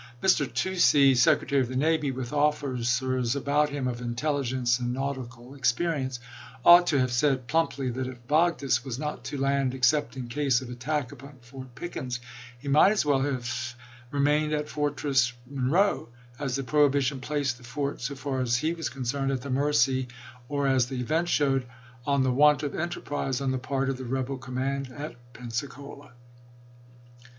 Mr. 0.19 0.51
Toucey, 0.51 1.13
Secretary 1.13 1.61
of 1.61 1.67
the 1.67 1.75
Navy, 1.75 2.09
with 2.09 2.33
officers 2.33 3.35
about 3.35 3.69
him 3.69 3.87
of 3.87 4.01
intelligence 4.01 4.79
and 4.79 4.91
nautical 4.91 5.53
experience, 5.53 6.19
ought 6.65 6.87
to 6.87 6.97
have 6.99 7.11
said 7.11 7.45
plumply 7.45 7.87
that 7.91 8.07
if 8.07 8.17
Vogdes 8.27 8.83
was 8.83 8.97
not 8.97 9.23
to 9.25 9.37
land 9.37 9.75
except 9.75 10.17
in 10.17 10.27
case 10.27 10.59
of 10.59 10.71
attack 10.71 11.11
upon 11.11 11.37
Fort 11.41 11.75
Pickens, 11.75 12.19
he 12.57 12.67
might 12.67 12.91
as 12.91 13.05
well 13.05 13.21
have 13.21 13.75
remained 14.09 14.53
at 14.53 14.67
Fortress 14.67 15.33
Monroe, 15.45 16.09
as 16.39 16.55
the 16.55 16.63
prohibition 16.63 17.21
placed 17.21 17.59
the 17.59 17.63
inthe^Na 17.63 17.93
^or^ 17.93 17.99
so 18.01 18.15
^ar 18.15 18.41
as 18.41 18.63
ne 18.63 18.73
was 18.73 18.89
concerned, 18.89 19.31
at 19.31 19.43
the 19.43 19.51
mercy 19.51 20.07
or 20.49 20.65
(as 20.65 20.87
the 20.87 20.95
tioniii 20.95 20.99
Intel 20.99 21.01
event 21.03 21.29
showed) 21.29 21.65
on 22.07 22.23
the 22.23 22.33
want 22.33 22.63
of 22.63 22.73
enterprise 22.73 23.39
on 23.39 23.51
the 23.51 23.59
part 23.59 23.87
of 23.87 23.99
1 23.99 24.09
1" 24.09 24.09
cli 24.09 24.09
('IT 24.09 24.09
Nov.i2,i862. 24.09 24.09
the 24.09 24.15
rebel 24.15 24.37
command 24.39 24.91
at 24.97 25.33
Pensacola. 25.33 26.13